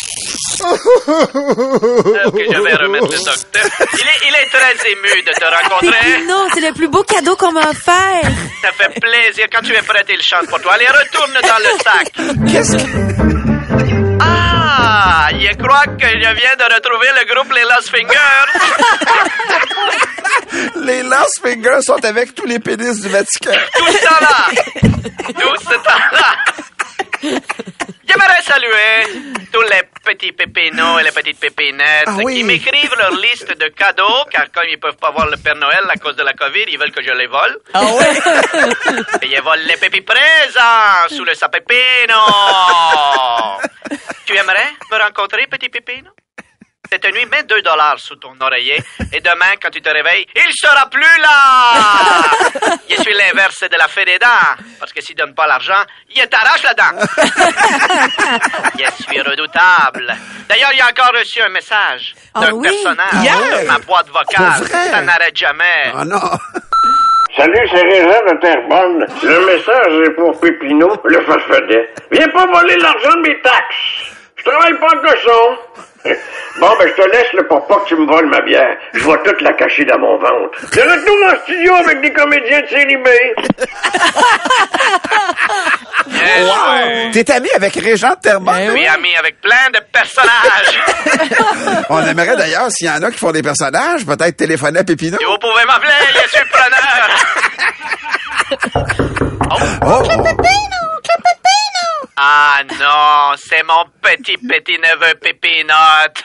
Ok, 2.24 2.38
je 2.38 2.60
vais 2.62 2.74
remettre 2.74 3.06
le 3.06 3.18
docteur. 3.24 3.64
Il 3.94 4.00
est, 4.00 4.28
il 4.28 4.34
est 4.34 4.48
très 4.50 4.90
ému 4.90 5.22
de 5.22 5.32
te 5.32 5.44
rencontrer. 5.44 5.98
Pépino, 6.00 6.36
c'est 6.54 6.60
le 6.60 6.72
plus 6.72 6.88
beau 6.88 7.02
cadeau 7.02 7.36
qu'on 7.36 7.52
m'a 7.52 7.68
offert. 7.68 8.22
Ça 8.62 8.72
fait 8.72 9.00
plaisir. 9.00 9.46
Quand 9.52 9.62
tu 9.62 9.72
es 9.74 9.82
prête, 9.82 10.06
il 10.08 10.22
chante 10.22 10.48
pour 10.48 10.60
toi. 10.60 10.72
Allez, 10.74 10.86
retourne 10.86 11.32
dans 11.32 11.58
le 11.58 11.70
sac. 11.82 12.12
Qu'est-ce 12.50 12.76
que... 12.76 12.82
Ah, 14.20 15.28
je 15.32 15.52
crois 15.56 15.86
que 15.86 16.06
je 16.08 16.18
viens 16.18 16.56
de 16.56 16.74
retrouver 16.74 17.08
le 17.20 17.24
groupe 17.34 17.52
Les 17.52 17.62
Lost 17.62 17.90
Fingers. 17.90 18.48
Les 20.84 21.02
Last 21.02 21.40
Fingers 21.42 21.82
sont 21.82 22.04
avec 22.04 22.34
tous 22.34 22.46
les 22.46 22.58
pénis 22.58 23.00
du 23.00 23.08
Vatican. 23.08 23.52
Tout 23.76 23.86
ce 23.86 24.04
temps-là. 24.04 24.46
Tout 25.28 25.56
ce 25.60 25.74
temps-là. 25.74 26.36
J'aimerais 27.22 28.42
saluer 28.42 29.22
tous 29.52 29.62
les 29.62 29.82
petits 30.02 30.32
pépinos 30.32 31.00
et 31.00 31.04
les 31.04 31.12
petites 31.12 31.38
pépinettes 31.40 32.04
Ah 32.06 32.16
oui. 32.22 32.36
qui 32.36 32.44
m'écrivent 32.44 32.94
leur 32.98 33.12
liste 33.12 33.56
de 33.58 33.68
cadeaux, 33.68 34.24
car 34.30 34.50
comme 34.52 34.64
ils 34.68 34.78
peuvent 34.78 34.96
pas 34.96 35.10
voir 35.10 35.26
le 35.28 35.36
Père 35.36 35.56
Noël 35.56 35.84
à 35.88 35.96
cause 35.96 36.16
de 36.16 36.22
la 36.22 36.32
COVID, 36.32 36.64
ils 36.68 36.78
veulent 36.78 36.92
que 36.92 37.02
je 37.02 37.10
les 37.12 37.26
vole. 37.26 37.58
Ah 37.74 37.84
ouais? 37.84 39.02
Et 39.22 39.26
ils 39.26 39.40
volent 39.42 39.62
les 39.66 39.76
pépis 39.76 40.02
présents 40.02 41.08
sous 41.08 41.24
le 41.24 41.34
sapépino. 41.34 42.14
tu 44.26 44.36
aimerais 44.36 44.70
me 44.90 45.02
rencontrer, 45.02 45.46
petit 45.46 45.68
pépino? 45.68 46.10
Cette 46.90 47.04
nuit, 47.14 47.24
mets 47.30 47.44
2 47.44 47.62
dollars 47.62 47.98
sous 47.98 48.16
ton 48.16 48.34
oreiller 48.40 48.76
et 49.12 49.20
demain, 49.20 49.52
quand 49.62 49.70
tu 49.70 49.80
te 49.80 49.88
réveilles, 49.88 50.26
il 50.34 50.52
sera 50.52 50.90
plus 50.90 51.00
là! 51.22 52.76
Je 52.90 52.96
suis 53.00 53.14
l'inverse 53.14 53.60
de 53.62 53.76
la 53.78 53.86
fée 53.88 54.04
des 54.04 54.18
dents, 54.18 54.26
parce 54.80 54.92
que 54.92 55.00
s'il 55.00 55.14
donne 55.16 55.32
pas 55.34 55.46
l'argent, 55.46 55.80
il 56.14 56.26
t'arrache 56.28 56.62
la 56.64 56.74
dent. 56.74 56.98
Je 58.78 59.02
suis 59.04 59.20
redoutable. 59.22 60.12
D'ailleurs, 60.48 60.70
il 60.74 60.82
a 60.82 60.88
encore 60.88 61.12
reçu 61.18 61.40
un 61.40 61.48
message 61.50 62.14
Ah 62.34 62.40
d'un 62.40 62.50
oui? 62.52 62.68
personnage 62.68 63.60
sur 63.60 63.72
ma 63.72 63.78
boîte 63.78 64.08
vocale. 64.08 64.58
Pour 64.58 64.66
vrai? 64.66 64.90
Ça 64.90 65.00
n'arrête 65.02 65.36
jamais. 65.36 65.92
Ah 65.94 66.04
non. 66.04 66.20
Salut, 67.36 67.68
c'est 67.72 67.80
Régent 67.80 68.24
de 68.34 68.40
Terrebonne. 68.40 69.06
Le 69.22 69.46
message 69.46 70.08
est 70.08 70.10
pour 70.16 70.38
Pépino, 70.40 71.00
le 71.04 71.24
farfadet. 71.24 71.94
Viens 72.10 72.28
pas 72.28 72.44
voler 72.46 72.76
l'argent 72.76 73.14
de 73.14 73.28
mes 73.28 73.40
taxes. 73.40 74.12
Je 74.36 74.44
travaille 74.50 74.78
pas 74.78 74.88
en 74.88 75.00
cochon. 75.00 75.58
Bon, 76.60 76.68
ben, 76.78 76.86
je 76.86 76.92
te 77.02 77.08
laisse 77.08 77.32
là, 77.32 77.42
pour 77.48 77.66
pas 77.66 77.76
que 77.76 77.88
tu 77.88 77.96
me 77.96 78.06
voles 78.06 78.28
ma 78.28 78.42
bière. 78.42 78.76
Je 78.92 79.02
vais 79.04 79.22
toute 79.24 79.40
la 79.40 79.54
cacher 79.54 79.84
dans 79.86 79.98
mon 79.98 80.18
ventre. 80.18 80.60
De 80.70 80.80
retour 80.82 81.16
en 81.26 81.34
studio 81.44 81.74
avec 81.76 82.02
des 82.02 82.12
comédiens 82.12 82.60
de 82.60 82.66
série 82.66 82.96
B. 82.98 83.08
Bien 86.06 86.36
joué. 86.38 87.10
T'es 87.12 87.32
ami 87.32 87.48
avec 87.54 87.74
Régent 87.74 88.10
de 88.10 88.20
Terrebonne? 88.20 88.70
Oui, 88.74 88.86
ami, 88.86 89.14
avec 89.18 89.40
plein 89.40 89.70
de 89.72 89.80
personnages. 89.92 90.78
On 91.88 92.06
aimerait 92.06 92.36
d'ailleurs, 92.36 92.70
s'il 92.70 92.86
y 92.86 92.90
en 92.90 93.02
a 93.02 93.10
qui 93.10 93.18
font 93.18 93.32
des 93.32 93.42
personnages, 93.42 94.04
peut-être 94.04 94.36
téléphoner 94.36 94.80
à 94.80 94.84
Pépino. 94.84 95.18
Et 95.20 95.24
vous 95.24 95.38
pouvez 95.38 95.64
m'appeler, 95.64 95.92
je 96.22 96.28
suis 96.28 96.44
preneur. 96.50 97.08
Oh! 99.86 100.02
Ah 102.24 102.60
non, 102.78 103.34
c'est 103.36 103.64
mon 103.64 103.84
petit 104.00 104.36
petit 104.38 104.78
neveu 104.78 105.14
Pépinote. 105.14 106.22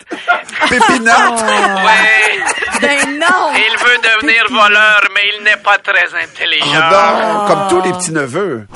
Pépinote? 0.70 1.44
Oui. 1.88 2.80
Ben 2.82 3.18
non! 3.20 3.52
Il 3.56 3.78
veut 3.84 3.98
devenir 3.98 4.44
voleur, 4.50 5.02
mais 5.16 5.22
il 5.36 5.44
n'est 5.44 5.58
pas 5.58 5.80
très 5.80 6.06
Oh 6.14 6.18
intelligent. 6.18 6.90
non, 6.92 7.48
comme 7.48 7.68
tous 7.70 7.82
les 7.82 7.94
petits 7.94 8.12
neveux. 8.12 8.68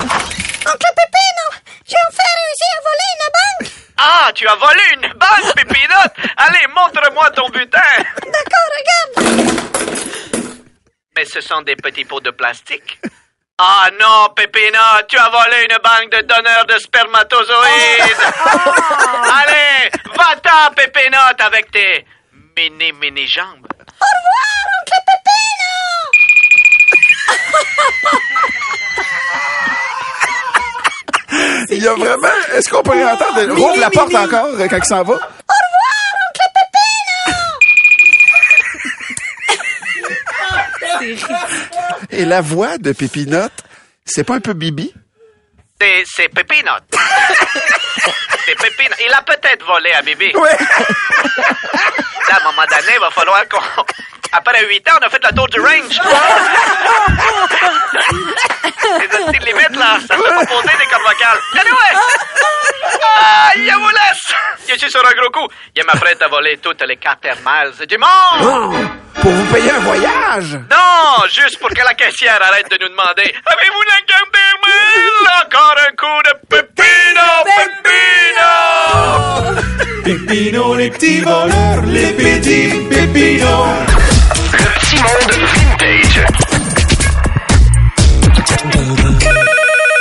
Ah, 3.98 4.30
tu 4.34 4.46
as 4.48 4.56
volé 4.56 4.80
une 4.94 5.12
banque, 5.12 5.54
Pépinote. 5.54 6.12
Allez, 6.36 6.66
montre-moi 6.74 7.30
ton 7.30 7.48
butin. 7.50 7.80
D'accord, 7.98 8.68
regarde. 9.14 9.52
Mais 11.16 11.24
ce 11.24 11.40
sont 11.40 11.62
des 11.62 11.76
petits 11.76 12.04
pots 12.04 12.20
de 12.20 12.30
plastique. 12.30 12.98
Ah 13.64 13.88
non, 13.92 14.28
Pépinote, 14.34 15.06
tu 15.06 15.16
as 15.16 15.28
volé 15.28 15.68
une 15.70 15.78
banque 15.78 16.10
de 16.10 16.22
donneurs 16.26 16.66
de 16.66 16.78
spermatozoïdes. 16.78 18.16
Allez, 19.38 19.88
va-t'en, 20.16 20.74
Pépinote, 20.74 21.40
avec 21.40 21.70
tes 21.70 22.04
mini 22.56 22.90
mini 23.00 23.24
jambes. 23.28 23.68
Il 31.70 31.82
y 31.82 31.86
a 31.86 31.94
vraiment... 31.94 32.28
Est-ce 32.52 32.68
qu'on 32.68 32.82
peut 32.82 32.90
entendre? 33.06 33.54
Rouvre 33.54 33.78
la 33.78 33.90
porte 33.90 34.14
encore 34.14 34.46
euh, 34.58 34.66
quand 34.68 34.76
il 34.76 34.84
s'en 34.84 35.04
va? 35.04 35.14
Et 42.12 42.24
la 42.26 42.42
voix 42.42 42.76
de 42.78 42.92
Pépinote, 42.92 43.52
c'est 44.04 44.24
pas 44.24 44.34
un 44.34 44.40
peu 44.40 44.52
Bibi? 44.52 44.92
C'est, 45.80 46.04
c'est 46.06 46.28
Pépinote. 46.28 46.84
c'est 48.44 48.54
Pépinote. 48.54 48.98
Il 49.06 49.12
a 49.12 49.22
peut-être 49.22 49.64
volé 49.64 49.90
à 49.92 50.02
Bibi. 50.02 50.32
Là, 52.28 52.36
à 52.36 52.40
un 52.40 52.44
moment 52.44 52.62
donné, 52.68 52.92
il 52.94 53.00
va 53.00 53.10
falloir 53.10 53.42
qu'on... 53.48 53.60
Après 54.34 54.64
huit 54.66 54.88
ans, 54.88 54.94
on 55.00 55.04
a 55.06 55.10
fait 55.10 55.20
le 55.22 55.30
tour 55.36 55.46
du 55.48 55.60
range. 55.60 56.00
Les 58.98 59.06
petites 59.08 59.44
limites, 59.44 59.76
là, 59.76 59.98
ça 60.08 60.16
peut 60.16 60.22
pas 60.22 60.46
poser 60.46 60.74
des 60.78 60.86
cordes 60.86 61.02
vocales. 61.02 61.38
Anyway! 61.52 61.94
Ah, 63.16 63.50
il 63.56 63.70
vous 63.74 63.90
laisse! 63.90 64.32
Je 64.68 64.74
suis 64.78 64.90
sur 64.90 65.06
un 65.06 65.12
gros 65.12 65.30
coup. 65.30 65.46
Il 65.76 65.84
m'apprête 65.84 66.22
à 66.22 66.28
voler 66.28 66.56
toutes 66.58 66.80
les 66.86 66.96
quarter 66.96 67.34
miles 67.44 67.86
du 67.86 67.98
monde! 67.98 68.10
Oh, 68.40 68.72
pour 69.20 69.30
vous 69.30 69.52
payer 69.54 69.70
un 69.70 69.80
voyage? 69.80 70.54
Non, 70.70 71.26
juste 71.30 71.58
pour 71.58 71.68
que 71.68 71.82
la 71.84 71.92
caissière 71.94 72.40
arrête 72.42 72.70
de 72.70 72.78
nous 72.78 72.88
demander 72.88 73.34
Avez-vous 73.46 73.82
la 73.82 74.00
miles? 74.64 75.28
Encore 75.44 75.76
un 75.88 75.94
coup 75.94 76.22
de 76.24 76.32
pepino, 76.48 77.44
pepino! 77.44 78.71
Pépino, 80.04 80.74
les 80.74 80.90
petits 80.90 81.20
voleurs, 81.20 81.82
les 81.86 82.12
petits 82.12 82.70
pépinos. 82.88 83.66
Le 84.52 84.64
petit 84.80 84.96
monde 84.96 85.32
vintage. 85.54 86.26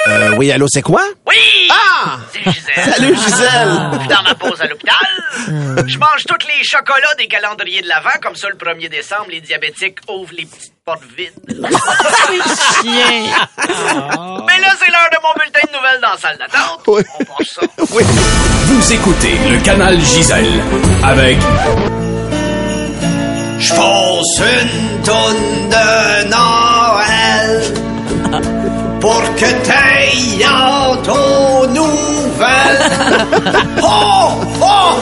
Euh, 0.07 0.35
oui, 0.37 0.51
allô, 0.51 0.67
c'est 0.67 0.81
quoi? 0.81 1.03
Oui! 1.27 1.69
Ah! 1.69 2.17
C'est 2.31 2.51
Gisèle. 2.51 2.75
Salut, 2.93 3.15
Gisèle. 3.15 4.07
Dans 4.09 4.23
ma 4.23 4.35
pause 4.35 4.59
à 4.61 4.67
l'hôpital, 4.67 4.95
je 5.87 5.97
mange 5.97 6.25
tous 6.27 6.47
les 6.47 6.63
chocolats 6.63 7.15
des 7.17 7.27
calendriers 7.27 7.81
de 7.81 7.87
l'Avent, 7.87 8.19
comme 8.21 8.35
ça 8.35 8.49
le 8.49 8.55
1er 8.55 8.89
décembre, 8.89 9.27
les 9.29 9.41
diabétiques 9.41 9.99
ouvrent 10.09 10.33
les 10.35 10.45
petites 10.45 10.73
portes 10.91 11.03
vides. 11.17 11.33
Chien! 12.81 13.31
Mais 14.47 14.59
là, 14.59 14.69
c'est 14.79 14.91
l'heure 14.91 15.09
de 15.11 15.17
mon 15.21 15.33
bulletin 15.37 15.61
de 15.67 15.73
nouvelles 15.77 16.01
dans 16.01 16.11
la 16.11 16.17
salle 16.17 16.37
d'attente. 16.37 16.81
Oui. 16.87 17.01
On 17.19 17.23
passe 17.23 17.47
ça. 17.55 17.61
Oui. 17.93 18.03
Vous 18.65 18.93
écoutez 18.93 19.37
le 19.49 19.59
canal 19.59 19.99
Gisèle 19.99 20.61
avec 21.03 21.37
Je 23.59 23.73
pose 23.73 24.41
une 24.41 25.01
tonne 25.03 25.69
de 25.69 26.23
Noël 26.29 27.61
pour 28.99 29.21
que 29.35 29.51
t'ailles 29.63 30.45
nouvelles. 31.73 32.91
Oh! 33.83 34.31
Oh! 34.61 34.95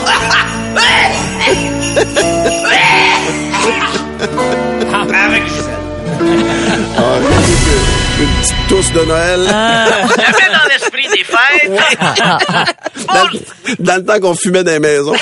Une 8.20 8.28
petite 8.42 8.68
tousse 8.68 8.92
de 8.92 9.06
Noël. 9.06 9.40
Jamais 9.48 10.50
dans 10.54 10.66
l'esprit 10.70 11.08
des 11.08 11.24
fêtes. 11.24 11.72
Dans, 13.08 13.24
le- 13.24 13.40
dans 13.80 13.96
le 13.96 14.06
temps 14.06 14.20
qu'on 14.20 14.36
fumait 14.36 14.64
dans 14.64 14.72
les 14.72 14.80
maisons. 14.80 15.16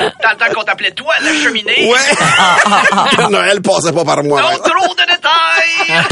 Dans 0.00 0.30
le 0.30 0.36
temps 0.36 0.52
qu'on 0.54 0.62
t'appelait 0.64 0.92
toi, 0.92 1.12
la 1.20 1.32
cheminée. 1.34 1.90
Ouais. 1.92 3.28
Noël 3.28 3.60
passait 3.60 3.92
pas 3.92 4.04
par 4.04 4.22
moi. 4.24 4.40
Non, 4.40 4.48
hein. 4.48 4.58
trop 4.64 4.94
de 4.94 5.02
détails! 5.02 6.04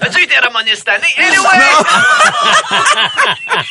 As-tu 0.00 0.24
été 0.24 0.38
ramoné 0.38 0.74
cette 0.74 0.88
année? 0.88 1.04
Anyway! 1.18 1.60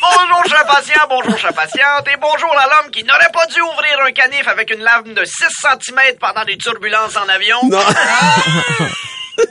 bonjour, 0.00 0.44
cher 0.48 0.64
patient, 0.66 1.02
bonjour, 1.08 1.36
cher 1.38 1.52
patiente, 1.52 2.06
et 2.06 2.16
bonjour 2.20 2.54
à 2.58 2.66
l'homme 2.68 2.90
qui 2.92 3.02
n'aurait 3.04 3.30
pas 3.32 3.46
dû 3.46 3.60
ouvrir 3.60 3.98
un 4.06 4.12
canif 4.12 4.46
avec 4.48 4.70
une 4.70 4.82
lame 4.82 5.14
de 5.14 5.24
6 5.24 5.32
cm 5.60 6.16
pendant 6.20 6.44
des 6.44 6.56
turbulences 6.56 7.16
en 7.16 7.28
avion. 7.28 7.58
Non. 7.64 7.80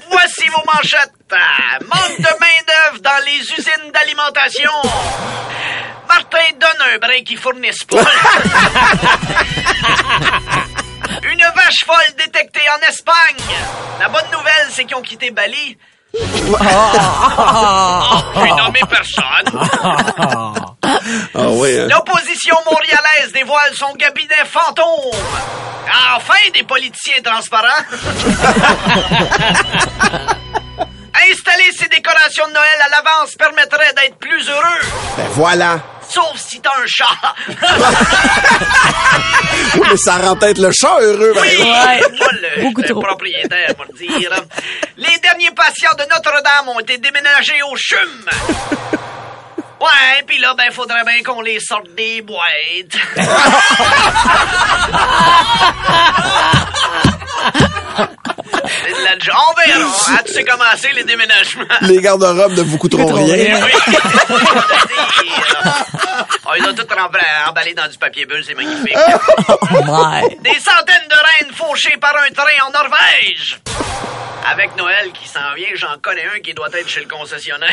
Voici 0.09 0.47
vos 0.49 0.63
manchettes. 0.73 1.11
Ah, 1.31 1.79
Manque 1.81 2.17
de 2.17 2.33
main-d'œuvre 2.39 2.99
dans 3.01 3.25
les 3.25 3.39
usines 3.39 3.91
d'alimentation. 3.93 4.71
Martin 6.07 6.53
donne 6.59 6.81
un 6.93 6.97
brin 6.99 7.23
qui 7.25 7.35
fournisse 7.35 7.83
pas. 7.85 7.97
Une 11.23 11.43
vache 11.55 11.83
folle 11.85 12.15
détectée 12.17 12.61
en 12.77 12.79
Espagne. 12.87 13.55
La 13.99 14.09
bonne 14.09 14.29
nouvelle, 14.31 14.67
c'est 14.71 14.85
qu'ils 14.85 14.95
ont 14.97 15.01
quitté 15.01 15.31
Bali. 15.31 15.77
Oh, 16.15 16.19
j'ai 18.43 18.51
nommé 18.51 18.79
personne. 18.87 19.49
Ah 21.35 21.47
oui, 21.49 21.79
hein. 21.79 21.87
L'opposition 21.89 22.55
montréalaise 22.65 23.31
dévoile 23.33 23.73
son 23.75 23.93
cabinet 23.93 24.43
fantôme. 24.45 25.11
Enfin, 26.15 26.33
des 26.53 26.63
politiciens 26.63 27.21
transparents. 27.23 27.67
Installer 31.31 31.71
ces 31.77 31.87
décorations 31.87 32.47
de 32.47 32.53
Noël 32.53 32.79
à 32.85 32.89
l'avance 32.89 33.35
permettrait 33.35 33.93
d'être 33.93 34.17
plus 34.17 34.49
heureux. 34.49 34.81
Ben 35.17 35.27
voilà. 35.31 35.79
Sauf 36.09 36.33
si 36.35 36.59
t'as 36.59 36.71
un 36.71 36.85
chat. 36.85 37.05
Oui, 39.75 39.87
mais 39.89 39.97
ça 39.97 40.17
rend 40.17 40.35
peut-être 40.35 40.57
le 40.59 40.71
chat 40.71 40.99
heureux. 40.99 41.31
ben. 41.33 41.41
Oui, 41.41 41.57
Ouais. 41.61 42.01
moi, 42.19 42.27
le, 42.33 42.61
Beaucoup 42.63 42.81
le 42.81 42.89
trop. 42.89 43.01
propriétaire, 43.01 43.73
pour 43.75 43.85
le 43.85 43.93
dire. 43.97 44.31
Les 44.97 45.17
derniers 45.19 45.51
patients 45.51 45.93
de 45.97 46.03
Notre-Dame 46.03 46.69
ont 46.69 46.79
été 46.79 46.97
déménagés 46.97 47.61
au 47.71 47.75
CHUM. 47.75 48.25
Ouais, 49.83 50.23
puis 50.25 50.39
là, 50.39 50.55
ben, 50.57 50.71
faudrait 50.71 51.03
bien 51.03 51.21
qu'on 51.23 51.41
les 51.41 51.59
sorte 51.59 51.93
des 51.93 52.21
boîtes. 52.21 52.95
La 59.03 59.17
jo- 59.19 59.31
On 59.31 59.53
verra. 59.53 59.89
Ah, 60.09 60.21
tu 60.25 60.33
sais 60.33 60.43
comment 60.49 60.63
c'est, 60.77 60.91
les 60.93 61.03
déménagements? 61.03 61.63
Les 61.81 62.01
garde-robes 62.01 62.53
ne 62.53 62.61
vous 62.61 62.77
coûteront 62.77 63.11
rien. 63.13 63.59
Oui. 63.63 63.71
On 66.45 66.53
les 66.53 66.61
a 66.67 66.73
tous 66.73 66.83
rembla- 66.93 67.49
emballés 67.49 67.73
dans 67.73 67.87
du 67.87 67.97
papier 67.97 68.25
bulle, 68.25 68.43
c'est 68.45 68.53
magnifique. 68.55 68.93
Des 70.41 70.59
centaines 70.59 71.07
de 71.09 71.15
reines 71.15 71.53
fauchées 71.55 71.97
par 71.99 72.13
un 72.17 72.31
train 72.33 72.45
en 72.67 72.71
Norvège. 72.71 73.59
Avec 74.51 74.75
Noël 74.75 75.11
qui 75.13 75.25
s'en 75.27 75.53
vient, 75.55 75.69
j'en 75.75 75.97
connais 76.01 76.25
un 76.35 76.39
qui 76.41 76.53
doit 76.53 76.67
être 76.77 76.89
chez 76.89 76.99
le 76.99 77.07
concessionnaire. 77.07 77.69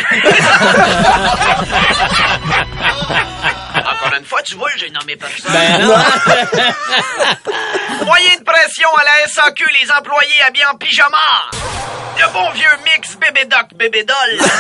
Encore 3.75 4.15
une 4.19 4.25
fois, 4.25 4.41
tu 4.43 4.55
vois, 4.55 4.71
j'ai 4.77 4.89
nommé 4.91 5.17
personne. 5.17 5.53
Ben 5.53 5.79
non. 5.81 5.95
À 9.01 9.03
la 9.03 9.27
SAQ, 9.29 9.65
les 9.81 9.91
employés 9.93 10.43
habillés 10.47 10.67
en 10.67 10.77
pyjama. 10.77 11.17
Le 12.19 12.33
bon 12.33 12.51
vieux 12.51 12.69
mix 12.85 13.17
bébé 13.17 13.45
doc 13.47 13.67
bébé 13.77 14.05
doll. 14.05 14.41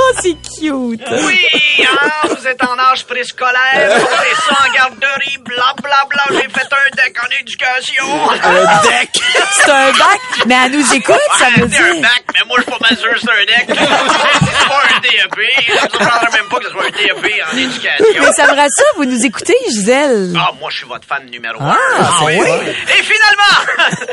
Oh, 0.00 0.12
c'est 0.20 0.34
cute. 0.34 1.02
Oui, 1.10 1.40
hein, 1.82 2.10
vous 2.28 2.46
êtes 2.46 2.62
en 2.62 2.78
âge 2.78 3.04
préscolaire, 3.06 3.98
vous 3.98 4.06
faites 4.06 4.36
ça 4.46 4.54
en 4.66 4.72
garderie, 4.72 5.38
blablabla, 5.38 6.22
j'ai 6.30 6.48
fait 6.48 6.68
un 6.72 6.96
deck 6.96 7.16
en 7.24 7.40
éducation. 7.40 8.30
Un 8.30 8.82
deck? 8.82 9.20
C'est 9.56 9.70
un 9.70 9.90
bac, 9.92 10.20
mais 10.46 10.54
elle 10.64 10.72
nous 10.72 10.94
écoute, 10.94 11.16
ça 11.38 11.46
veut 11.56 11.68
C'est 11.70 11.78
un 11.80 11.92
dire. 11.94 12.02
bac, 12.02 12.22
mais 12.34 12.40
moi, 12.46 12.58
je 12.58 12.62
suis 12.62 12.70
pas 12.70 12.78
mal 12.88 12.96
sûr 12.98 13.12
que 13.12 13.20
c'est 13.20 13.30
un 13.30 13.44
deck. 13.46 13.66
c'est 13.78 14.68
pas 14.68 14.82
un 14.84 15.00
DEP. 15.00 15.38
Je 15.66 15.72
ne 15.98 16.32
même 16.36 16.48
pas 16.50 16.58
que 16.58 16.64
ce 16.64 16.70
soit 16.70 16.84
un 16.84 16.90
DEP 16.90 17.34
en 17.52 17.56
éducation. 17.56 18.04
Mais 18.20 18.32
ça 18.32 18.44
me 18.46 18.56
rassure, 18.56 18.92
vous 18.96 19.04
nous 19.06 19.24
écoutez, 19.26 19.56
Gisèle. 19.70 20.34
Ah, 20.38 20.52
moi, 20.60 20.70
je 20.70 20.78
suis 20.78 20.86
votre 20.86 21.06
fan 21.06 21.24
numéro 21.26 21.56
Ah, 21.60 21.76
un. 21.98 22.04
c'est 22.18 22.36
vrai. 22.36 22.76
Et 22.98 23.02
finalement, 23.02 24.06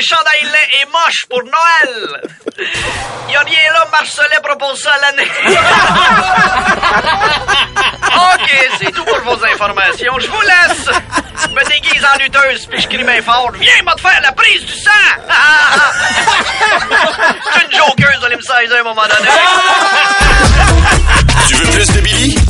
des 0.00 0.06
chandails 0.06 0.44
laids 0.44 0.70
et 0.80 0.86
moches 0.86 1.26
pour 1.28 1.42
Noël. 1.42 2.22
Y 3.28 3.36
a 3.36 3.40
rien 3.40 3.72
là, 3.72 3.84
Marcelet 3.92 4.40
propose 4.42 4.80
ça 4.82 4.92
à 4.92 4.98
l'année. 5.00 5.30
OK, 8.34 8.68
c'est 8.78 8.92
tout 8.92 9.04
pour 9.04 9.20
vos 9.20 9.44
informations. 9.44 10.18
Je 10.18 10.26
vous 10.28 10.40
laisse. 10.40 10.88
Je 11.42 11.48
me 11.48 11.62
déguise 11.68 12.02
en 12.04 12.16
lutteuse, 12.18 12.64
puis 12.66 12.80
je 12.80 12.88
crie 12.88 13.04
bien 13.04 13.20
fort. 13.22 13.52
Viens, 13.58 13.82
m'a 13.84 13.94
te 13.94 14.00
faire 14.00 14.20
la 14.22 14.32
prise 14.32 14.64
du 14.64 14.72
sang. 14.72 14.90
C'est 17.52 17.64
une 17.64 17.72
jokeuse, 17.72 18.20
me 18.36 18.40
saisir 18.40 18.76
à 18.76 18.80
un 18.80 18.82
moment 18.82 19.02
donné. 19.02 19.28
Tu 21.48 21.54
veux 21.56 21.70
plus 21.70 21.86
de 21.92 22.00
Billy? 22.00 22.49